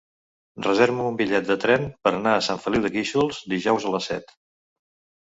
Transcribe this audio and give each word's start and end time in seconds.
Reserva'm 0.67 1.01
un 1.09 1.19
bitllet 1.19 1.45
de 1.49 1.57
tren 1.65 1.85
per 2.07 2.13
anar 2.19 2.33
a 2.37 2.39
Sant 2.47 2.63
Feliu 2.63 2.87
de 2.87 2.91
Guíxols 2.97 3.43
dijous 3.55 3.87
a 3.91 3.93
les 3.97 4.09
set. 4.13 4.35